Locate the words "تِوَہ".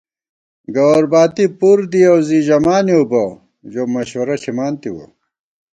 4.81-5.05